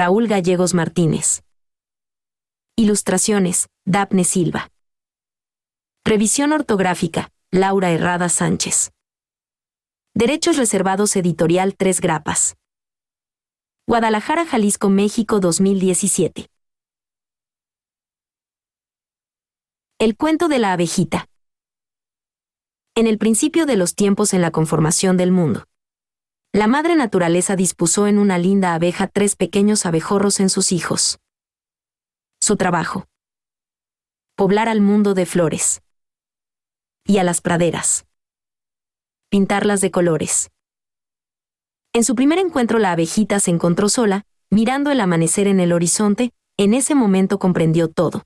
Raúl 0.00 0.28
Gallegos 0.28 0.72
Martínez. 0.72 1.42
Ilustraciones, 2.74 3.66
Dapne 3.84 4.24
Silva. 4.24 4.70
Revisión 6.06 6.52
ortográfica, 6.52 7.28
Laura 7.50 7.90
Herrada 7.90 8.30
Sánchez. 8.30 8.92
Derechos 10.14 10.56
reservados 10.56 11.16
editorial 11.16 11.76
Tres 11.76 12.00
Grapas. 12.00 12.56
Guadalajara, 13.86 14.46
Jalisco, 14.46 14.88
México 14.88 15.38
2017. 15.38 16.46
El 19.98 20.16
cuento 20.16 20.48
de 20.48 20.60
la 20.60 20.72
abejita. 20.72 21.26
En 22.94 23.06
el 23.06 23.18
principio 23.18 23.66
de 23.66 23.76
los 23.76 23.94
tiempos 23.94 24.32
en 24.32 24.40
la 24.40 24.50
conformación 24.50 25.18
del 25.18 25.30
mundo. 25.30 25.66
La 26.52 26.66
madre 26.66 26.96
naturaleza 26.96 27.54
dispuso 27.54 28.08
en 28.08 28.18
una 28.18 28.36
linda 28.36 28.74
abeja 28.74 29.06
tres 29.06 29.36
pequeños 29.36 29.86
abejorros 29.86 30.40
en 30.40 30.50
sus 30.50 30.72
hijos. 30.72 31.20
Su 32.40 32.56
trabajo. 32.56 33.06
Poblar 34.34 34.68
al 34.68 34.80
mundo 34.80 35.14
de 35.14 35.26
flores. 35.26 35.80
Y 37.06 37.18
a 37.18 37.22
las 37.22 37.40
praderas. 37.40 38.04
Pintarlas 39.28 39.80
de 39.80 39.92
colores. 39.92 40.50
En 41.92 42.02
su 42.02 42.16
primer 42.16 42.40
encuentro 42.40 42.80
la 42.80 42.90
abejita 42.90 43.38
se 43.38 43.52
encontró 43.52 43.88
sola, 43.88 44.24
mirando 44.50 44.90
el 44.90 45.00
amanecer 45.00 45.46
en 45.46 45.60
el 45.60 45.72
horizonte, 45.72 46.32
en 46.56 46.74
ese 46.74 46.96
momento 46.96 47.38
comprendió 47.38 47.86
todo. 47.86 48.24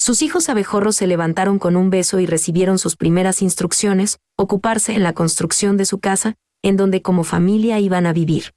Sus 0.00 0.20
hijos 0.20 0.48
abejorros 0.48 0.96
se 0.96 1.06
levantaron 1.06 1.60
con 1.60 1.76
un 1.76 1.90
beso 1.90 2.18
y 2.18 2.26
recibieron 2.26 2.80
sus 2.80 2.96
primeras 2.96 3.40
instrucciones, 3.40 4.18
ocuparse 4.36 4.94
en 4.94 5.04
la 5.04 5.12
construcción 5.12 5.76
de 5.76 5.84
su 5.84 6.00
casa, 6.00 6.36
en 6.66 6.76
donde 6.76 7.00
como 7.00 7.22
familia 7.22 7.78
iban 7.78 8.06
a 8.06 8.12
vivir. 8.12 8.52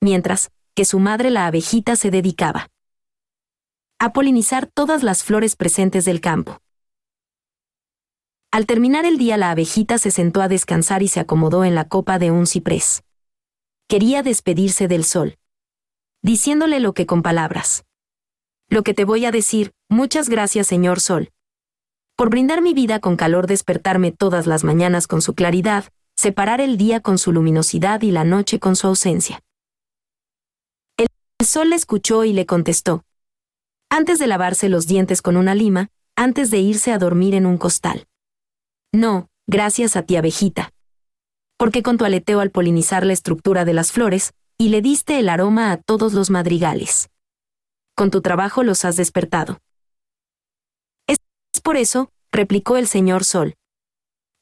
Mientras 0.00 0.50
que 0.74 0.86
su 0.86 0.98
madre 0.98 1.28
la 1.28 1.46
abejita 1.46 1.94
se 1.94 2.10
dedicaba 2.10 2.70
a 3.98 4.14
polinizar 4.14 4.66
todas 4.66 5.02
las 5.02 5.22
flores 5.22 5.56
presentes 5.56 6.06
del 6.06 6.22
campo. 6.22 6.62
Al 8.50 8.64
terminar 8.64 9.04
el 9.04 9.18
día 9.18 9.36
la 9.36 9.50
abejita 9.50 9.98
se 9.98 10.10
sentó 10.10 10.40
a 10.40 10.48
descansar 10.48 11.02
y 11.02 11.08
se 11.08 11.20
acomodó 11.20 11.66
en 11.66 11.74
la 11.74 11.86
copa 11.86 12.18
de 12.18 12.30
un 12.30 12.46
ciprés. 12.46 13.02
Quería 13.86 14.22
despedirse 14.22 14.88
del 14.88 15.04
sol. 15.04 15.36
Diciéndole 16.22 16.80
lo 16.80 16.94
que 16.94 17.04
con 17.04 17.20
palabras. 17.20 17.84
Lo 18.70 18.84
que 18.84 18.94
te 18.94 19.04
voy 19.04 19.26
a 19.26 19.32
decir, 19.32 19.72
muchas 19.90 20.30
gracias 20.30 20.66
señor 20.66 21.00
sol. 21.00 21.30
Por 22.16 22.30
brindar 22.30 22.62
mi 22.62 22.72
vida 22.72 23.00
con 23.00 23.16
calor 23.16 23.46
despertarme 23.46 24.12
todas 24.12 24.46
las 24.46 24.64
mañanas 24.64 25.06
con 25.06 25.20
su 25.20 25.34
claridad, 25.34 25.92
separar 26.20 26.60
el 26.60 26.76
día 26.76 27.00
con 27.00 27.16
su 27.16 27.32
luminosidad 27.32 28.02
y 28.02 28.10
la 28.10 28.24
noche 28.24 28.60
con 28.60 28.76
su 28.76 28.86
ausencia. 28.86 29.42
El 30.98 31.06
sol 31.46 31.70
le 31.70 31.76
escuchó 31.76 32.24
y 32.24 32.34
le 32.34 32.44
contestó. 32.44 33.04
Antes 33.88 34.18
de 34.18 34.26
lavarse 34.26 34.68
los 34.68 34.86
dientes 34.86 35.22
con 35.22 35.38
una 35.38 35.54
lima, 35.54 35.88
antes 36.16 36.50
de 36.50 36.58
irse 36.58 36.92
a 36.92 36.98
dormir 36.98 37.34
en 37.34 37.46
un 37.46 37.56
costal. 37.56 38.06
No, 38.92 39.30
gracias 39.46 39.96
a 39.96 40.02
ti 40.02 40.16
abejita. 40.16 40.74
Porque 41.56 41.82
con 41.82 41.96
tu 41.96 42.04
aleteo 42.04 42.40
al 42.40 42.50
polinizar 42.50 43.06
la 43.06 43.14
estructura 43.14 43.64
de 43.64 43.72
las 43.72 43.90
flores, 43.90 44.34
y 44.58 44.68
le 44.68 44.82
diste 44.82 45.18
el 45.18 45.30
aroma 45.30 45.72
a 45.72 45.78
todos 45.78 46.12
los 46.12 46.28
madrigales. 46.28 47.08
Con 47.96 48.10
tu 48.10 48.20
trabajo 48.20 48.62
los 48.62 48.84
has 48.84 48.96
despertado. 48.96 49.58
Es 51.06 51.16
por 51.62 51.78
eso, 51.78 52.12
replicó 52.30 52.76
el 52.76 52.86
señor 52.86 53.24
Sol. 53.24 53.54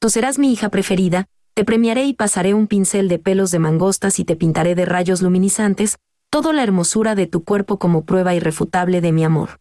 Tú 0.00 0.10
serás 0.10 0.40
mi 0.40 0.52
hija 0.52 0.70
preferida, 0.70 1.28
te 1.58 1.64
premiaré 1.64 2.04
y 2.04 2.14
pasaré 2.14 2.54
un 2.54 2.68
pincel 2.68 3.08
de 3.08 3.18
pelos 3.18 3.50
de 3.50 3.58
mangostas 3.58 4.20
y 4.20 4.24
te 4.24 4.36
pintaré 4.36 4.76
de 4.76 4.84
rayos 4.84 5.22
luminizantes, 5.22 5.98
toda 6.30 6.52
la 6.52 6.62
hermosura 6.62 7.16
de 7.16 7.26
tu 7.26 7.42
cuerpo 7.42 7.80
como 7.80 8.04
prueba 8.04 8.32
irrefutable 8.32 9.00
de 9.00 9.10
mi 9.10 9.24
amor. 9.24 9.58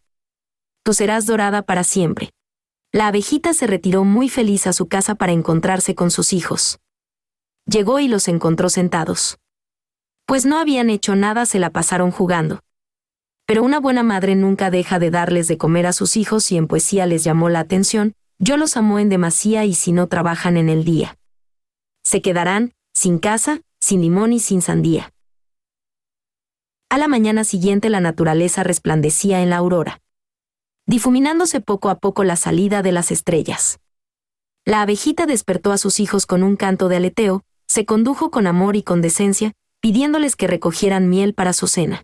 Tú 0.84 0.94
serás 0.94 1.26
dorada 1.26 1.64
para 1.64 1.84
siempre. 1.84 2.30
La 2.92 3.08
abejita 3.08 3.52
se 3.56 3.66
retiró 3.66 4.04
muy 4.04 4.30
feliz 4.30 4.68
a 4.68 4.74
su 4.74 4.88
casa 4.88 5.16
para 5.16 5.32
encontrarse 5.32 5.96
con 5.96 6.12
sus 6.12 6.34
hijos. 6.34 6.78
Llegó 7.66 7.98
y 7.98 8.08
los 8.08 8.28
encontró 8.28 8.70
sentados. 8.70 9.40
Pues 10.28 10.46
no 10.46 10.60
habían 10.60 10.92
hecho 10.92 11.16
nada, 11.16 11.48
se 11.48 11.58
la 11.58 11.72
pasaron 11.72 12.12
jugando. 12.12 12.60
Pero 13.48 13.64
una 13.64 13.80
buena 13.80 14.04
madre 14.04 14.36
nunca 14.36 14.70
deja 14.70 15.00
de 15.00 15.10
darles 15.10 15.48
de 15.48 15.58
comer 15.58 15.88
a 15.88 15.94
sus 15.94 16.16
hijos 16.16 16.52
y 16.52 16.58
en 16.58 16.68
poesía 16.68 17.08
les 17.08 17.24
llamó 17.24 17.50
la 17.50 17.62
atención, 17.62 18.14
yo 18.38 18.56
los 18.56 18.78
amo 18.78 19.00
en 19.00 19.10
demasía 19.10 19.66
y 19.66 19.74
si 19.74 19.94
no 19.94 20.06
trabajan 20.06 20.58
en 20.58 20.70
el 20.70 20.84
día 20.84 21.17
se 22.08 22.22
quedarán, 22.22 22.72
sin 22.94 23.20
casa, 23.20 23.60
sin 23.82 24.00
limón 24.00 24.32
y 24.32 24.40
sin 24.40 24.62
sandía. 24.62 25.12
A 26.90 26.98
la 26.98 27.10
mañana 27.10 27.44
siguiente 27.44 27.90
la 27.90 28.00
naturaleza 28.00 28.64
resplandecía 28.64 29.42
en 29.42 29.50
la 29.50 29.58
aurora, 29.58 30.00
difuminándose 30.86 31.60
poco 31.60 31.90
a 31.90 31.96
poco 32.00 32.24
la 32.24 32.38
salida 32.38 32.82
de 32.82 32.94
las 32.94 33.12
estrellas. 33.12 33.82
La 34.64 34.82
abejita 34.82 35.26
despertó 35.26 35.74
a 35.74 35.78
sus 35.78 36.00
hijos 36.00 36.26
con 36.26 36.44
un 36.44 36.56
canto 36.56 36.88
de 36.88 36.96
aleteo, 36.96 37.44
se 37.68 37.84
condujo 37.86 38.32
con 38.32 38.48
amor 38.48 38.78
y 38.78 38.84
con 38.84 39.02
decencia, 39.02 39.52
pidiéndoles 39.82 40.38
que 40.38 40.48
recogieran 40.48 41.10
miel 41.10 41.34
para 41.34 41.52
su 41.52 41.68
cena. 41.68 42.04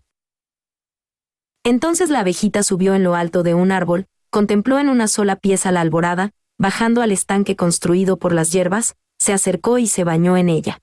Entonces 1.64 2.10
la 2.10 2.20
abejita 2.20 2.62
subió 2.62 2.94
en 2.94 3.04
lo 3.04 3.14
alto 3.14 3.42
de 3.42 3.54
un 3.54 3.72
árbol, 3.72 4.04
contempló 4.28 4.78
en 4.78 4.90
una 4.90 5.08
sola 5.08 5.36
pieza 5.36 5.72
la 5.72 5.80
alborada, 5.80 6.32
bajando 6.58 7.00
al 7.00 7.10
estanque 7.10 7.56
construido 7.56 8.18
por 8.18 8.34
las 8.34 8.52
hierbas, 8.52 8.96
se 9.24 9.32
acercó 9.32 9.78
y 9.78 9.86
se 9.86 10.04
bañó 10.04 10.36
en 10.36 10.50
ella. 10.50 10.80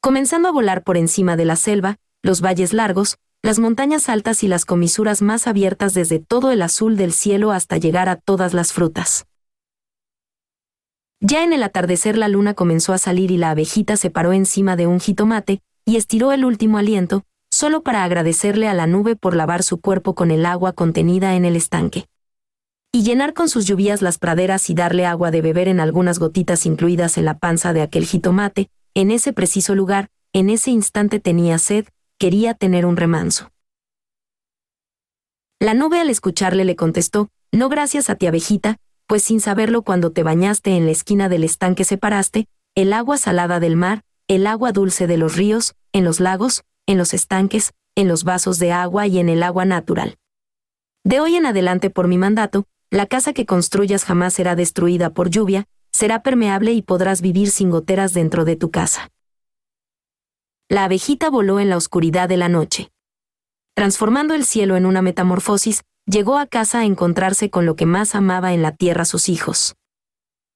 Comenzando 0.00 0.48
a 0.48 0.52
volar 0.52 0.82
por 0.82 0.96
encima 0.96 1.36
de 1.36 1.44
la 1.44 1.54
selva, 1.54 1.96
los 2.20 2.40
valles 2.40 2.72
largos, 2.72 3.16
las 3.42 3.60
montañas 3.60 4.08
altas 4.08 4.42
y 4.42 4.48
las 4.48 4.64
comisuras 4.64 5.22
más 5.22 5.46
abiertas 5.46 5.94
desde 5.94 6.18
todo 6.18 6.50
el 6.50 6.62
azul 6.62 6.96
del 6.96 7.12
cielo 7.12 7.52
hasta 7.52 7.76
llegar 7.76 8.08
a 8.08 8.16
todas 8.16 8.54
las 8.54 8.72
frutas. 8.72 9.26
Ya 11.20 11.44
en 11.44 11.52
el 11.52 11.62
atardecer 11.62 12.18
la 12.18 12.28
luna 12.28 12.54
comenzó 12.54 12.92
a 12.92 12.98
salir 12.98 13.30
y 13.30 13.36
la 13.36 13.50
abejita 13.50 13.96
se 13.96 14.10
paró 14.10 14.32
encima 14.32 14.74
de 14.74 14.88
un 14.88 14.98
jitomate, 14.98 15.62
y 15.84 15.96
estiró 15.96 16.32
el 16.32 16.44
último 16.44 16.78
aliento, 16.78 17.22
solo 17.50 17.82
para 17.82 18.02
agradecerle 18.02 18.66
a 18.66 18.74
la 18.74 18.88
nube 18.88 19.14
por 19.14 19.36
lavar 19.36 19.62
su 19.62 19.80
cuerpo 19.80 20.14
con 20.14 20.32
el 20.32 20.44
agua 20.44 20.72
contenida 20.72 21.36
en 21.36 21.44
el 21.44 21.54
estanque 21.54 22.06
y 22.94 23.02
llenar 23.02 23.34
con 23.34 23.48
sus 23.48 23.66
lluvias 23.66 24.02
las 24.02 24.18
praderas 24.18 24.70
y 24.70 24.74
darle 24.74 25.04
agua 25.04 25.32
de 25.32 25.42
beber 25.42 25.66
en 25.66 25.80
algunas 25.80 26.20
gotitas 26.20 26.64
incluidas 26.64 27.18
en 27.18 27.24
la 27.24 27.36
panza 27.36 27.72
de 27.72 27.82
aquel 27.82 28.06
jitomate, 28.06 28.70
en 28.94 29.10
ese 29.10 29.32
preciso 29.32 29.74
lugar, 29.74 30.10
en 30.32 30.48
ese 30.48 30.70
instante 30.70 31.18
tenía 31.18 31.58
sed, 31.58 31.88
quería 32.18 32.54
tener 32.54 32.86
un 32.86 32.96
remanso. 32.96 33.50
La 35.58 35.74
nube 35.74 35.98
al 35.98 36.08
escucharle 36.08 36.64
le 36.64 36.76
contestó, 36.76 37.30
no 37.50 37.68
gracias 37.68 38.10
a 38.10 38.14
ti 38.14 38.28
abejita, 38.28 38.76
pues 39.08 39.24
sin 39.24 39.40
saberlo 39.40 39.82
cuando 39.82 40.12
te 40.12 40.22
bañaste 40.22 40.76
en 40.76 40.84
la 40.84 40.92
esquina 40.92 41.28
del 41.28 41.42
estanque 41.42 41.82
separaste, 41.82 42.46
el 42.76 42.92
agua 42.92 43.16
salada 43.16 43.58
del 43.58 43.74
mar, 43.74 44.02
el 44.28 44.46
agua 44.46 44.70
dulce 44.70 45.08
de 45.08 45.16
los 45.16 45.34
ríos, 45.34 45.74
en 45.92 46.04
los 46.04 46.20
lagos, 46.20 46.62
en 46.86 46.98
los 46.98 47.12
estanques, 47.12 47.72
en 47.96 48.06
los 48.06 48.22
vasos 48.22 48.60
de 48.60 48.70
agua 48.70 49.08
y 49.08 49.18
en 49.18 49.28
el 49.28 49.42
agua 49.42 49.64
natural. 49.64 50.16
De 51.02 51.18
hoy 51.18 51.34
en 51.34 51.44
adelante 51.44 51.90
por 51.90 52.06
mi 52.06 52.18
mandato, 52.18 52.66
la 52.94 53.06
casa 53.06 53.32
que 53.32 53.44
construyas 53.44 54.04
jamás 54.04 54.34
será 54.34 54.54
destruida 54.54 55.10
por 55.10 55.28
lluvia, 55.28 55.66
será 55.90 56.22
permeable 56.22 56.72
y 56.72 56.80
podrás 56.80 57.22
vivir 57.22 57.50
sin 57.50 57.68
goteras 57.68 58.14
dentro 58.14 58.44
de 58.44 58.54
tu 58.54 58.70
casa. 58.70 59.10
La 60.68 60.84
abejita 60.84 61.28
voló 61.28 61.58
en 61.58 61.70
la 61.70 61.76
oscuridad 61.76 62.28
de 62.28 62.36
la 62.36 62.48
noche. 62.48 62.92
Transformando 63.74 64.32
el 64.34 64.44
cielo 64.44 64.76
en 64.76 64.86
una 64.86 65.02
metamorfosis, 65.02 65.82
llegó 66.06 66.38
a 66.38 66.46
casa 66.46 66.80
a 66.80 66.84
encontrarse 66.84 67.50
con 67.50 67.66
lo 67.66 67.74
que 67.74 67.84
más 67.84 68.14
amaba 68.14 68.52
en 68.52 68.62
la 68.62 68.70
tierra 68.70 69.04
sus 69.04 69.28
hijos. 69.28 69.74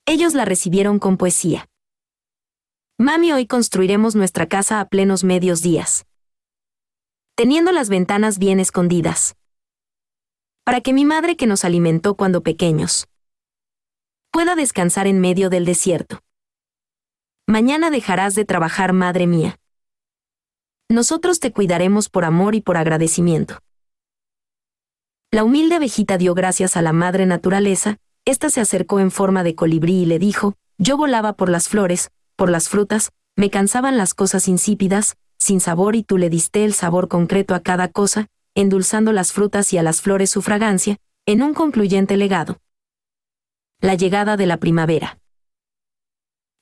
Ellos 0.07 0.35
la 0.35 0.45
recibieron 0.45 1.01
con 1.01 1.17
poesía. 1.17 1.69
Mami, 2.99 3.33
hoy 3.33 3.49
construiremos 3.49 4.15
nuestra 4.15 4.47
casa 4.47 4.79
a 4.79 4.85
plenos 4.85 5.25
medios 5.25 5.61
días. 5.61 6.07
Teniendo 7.35 7.73
las 7.73 7.89
ventanas 7.89 8.39
bien 8.39 8.61
escondidas 8.61 9.35
para 10.69 10.83
que 10.83 10.93
mi 10.93 11.07
madre 11.07 11.35
que 11.39 11.47
nos 11.47 11.65
alimentó 11.65 12.15
cuando 12.15 12.43
pequeños 12.43 13.09
pueda 14.31 14.55
descansar 14.55 15.07
en 15.07 15.19
medio 15.19 15.49
del 15.49 15.65
desierto. 15.65 16.21
Mañana 17.47 17.91
dejarás 17.91 18.35
de 18.35 18.45
trabajar, 18.45 18.93
madre 18.93 19.27
mía. 19.27 19.59
Nosotros 20.91 21.41
te 21.41 21.53
cuidaremos 21.55 22.11
por 22.11 22.27
amor 22.27 22.55
y 22.55 22.61
por 22.61 22.77
agradecimiento. 22.77 23.61
La 25.31 25.43
humilde 25.43 25.77
abejita 25.77 26.19
dio 26.19 26.35
gracias 26.35 26.77
a 26.77 26.83
la 26.83 26.93
madre 26.93 27.25
naturaleza, 27.25 27.97
ésta 28.27 28.51
se 28.51 28.61
acercó 28.61 29.01
en 29.01 29.11
forma 29.11 29.45
de 29.45 29.55
colibrí 29.55 30.03
y 30.03 30.05
le 30.05 30.19
dijo, 30.19 30.53
yo 30.77 30.99
volaba 30.99 31.33
por 31.33 31.49
las 31.49 31.71
flores, 31.71 32.11
por 32.37 32.51
las 32.51 32.69
frutas, 32.69 33.13
me 33.37 33.49
cansaban 33.49 33.97
las 33.97 34.13
cosas 34.13 34.49
insípidas, 34.49 35.17
sin 35.39 35.61
sabor 35.61 35.97
y 35.97 36.03
tú 36.03 36.19
le 36.19 36.29
diste 36.29 36.67
el 36.67 36.75
sabor 36.75 37.09
concreto 37.09 37.55
a 37.55 37.61
cada 37.61 37.89
cosa, 37.89 38.29
endulzando 38.55 39.13
las 39.13 39.33
frutas 39.33 39.73
y 39.73 39.79
a 39.79 39.83
las 39.83 40.01
flores 40.01 40.31
su 40.31 40.43
fragancia, 40.43 40.99
en 41.27 41.43
un 41.43 41.55
concluyente 41.55 42.17
legado. 42.17 42.59
La 43.81 43.95
llegada 43.95 44.37
de 44.37 44.47
la 44.47 44.57
primavera. 44.57 45.19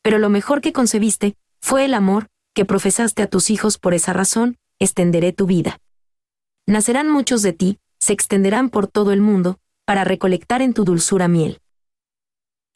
Pero 0.03 0.19
lo 0.19 0.29
mejor 0.29 0.61
que 0.61 0.73
concebiste, 0.73 1.37
fue 1.61 1.85
el 1.85 1.95
amor, 1.95 2.29
que 2.55 2.65
profesaste 2.65 3.23
a 3.23 3.27
tus 3.29 3.51
hijos 3.51 3.79
por 3.79 3.95
esa 3.95 4.13
razón, 4.13 4.57
extenderé 4.79 5.33
tu 5.33 5.47
vida. 5.47 5.79
Nacerán 6.67 7.09
muchos 7.09 7.43
de 7.43 7.53
ti, 7.53 7.79
se 8.01 8.13
extenderán 8.13 8.71
por 8.71 8.87
todo 8.87 9.13
el 9.13 9.21
mundo, 9.21 9.59
para 9.85 10.05
recolectar 10.05 10.63
en 10.63 10.75
tu 10.75 10.85
dulzura 10.85 11.29
miel. 11.29 11.61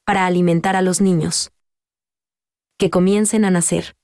Para 0.05 0.27
alimentar 0.27 0.77
a 0.77 0.83
los 0.83 1.01
niños. 1.01 1.51
Que 2.79 2.91
comiencen 2.91 3.45
a 3.45 3.51
nacer. 3.51 3.97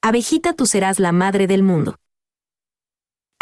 Abejita 0.00 0.52
tú 0.54 0.66
serás 0.66 0.98
la 0.98 1.12
madre 1.12 1.46
del 1.46 1.62
mundo. 1.62 1.96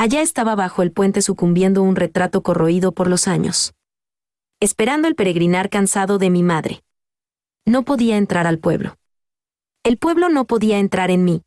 Allá 0.01 0.23
estaba 0.23 0.55
bajo 0.55 0.81
el 0.81 0.93
puente 0.93 1.21
sucumbiendo 1.21 1.83
un 1.83 1.95
retrato 1.95 2.43
corroído 2.43 2.93
por 2.93 3.07
los 3.07 3.29
años. 3.29 3.75
Esperando 4.59 5.09
el 5.09 5.15
peregrinar 5.15 5.69
cansado 5.69 6.17
de 6.17 6.31
mi 6.31 6.43
madre. 6.43 6.83
No 7.67 7.85
podía 7.85 8.17
entrar 8.17 8.47
al 8.47 8.59
pueblo. 8.59 8.97
El 9.83 9.99
pueblo 9.99 10.31
no 10.31 10.47
podía 10.47 10.79
entrar 10.79 11.11
en 11.11 11.27
mí. 11.27 11.43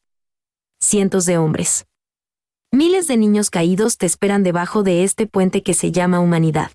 Cientos 0.80 1.26
de 1.26 1.40
hombres. 1.40 1.88
Miles 2.72 3.08
de 3.08 3.18
niños 3.18 3.50
caídos 3.50 3.98
te 3.98 4.06
esperan 4.06 4.44
debajo 4.44 4.84
de 4.84 5.04
este 5.04 5.26
puente 5.26 5.64
que 5.64 5.74
se 5.74 5.92
llama 5.92 6.20
humanidad. 6.20 6.74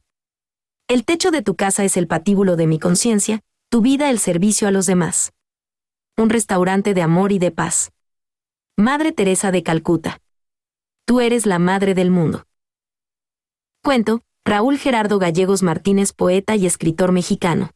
El 0.88 1.04
techo 1.04 1.30
de 1.30 1.42
tu 1.42 1.54
casa 1.54 1.84
es 1.84 1.96
el 1.96 2.08
patíbulo 2.08 2.56
de 2.56 2.66
mi 2.66 2.80
conciencia, 2.80 3.40
tu 3.69 3.82
vida 3.82 4.10
el 4.10 4.19
servicio 4.19 4.66
a 4.66 4.72
los 4.72 4.86
demás. 4.86 5.32
Un 6.16 6.28
restaurante 6.28 6.92
de 6.92 7.02
amor 7.02 7.30
y 7.30 7.38
de 7.38 7.52
paz. 7.52 7.92
Madre 8.76 9.12
Teresa 9.12 9.52
de 9.52 9.62
Calcuta. 9.62 10.20
Tú 11.08 11.22
eres 11.22 11.46
la 11.46 11.58
madre 11.58 11.94
del 11.94 12.10
mundo. 12.10 12.44
Cuento, 13.82 14.20
Raúl 14.44 14.76
Gerardo 14.76 15.19
Gallegos 15.19 15.62
Martínez, 15.62 16.12
poeta 16.12 16.55
y 16.55 16.66
escritor 16.66 17.12
mexicano. 17.12 17.70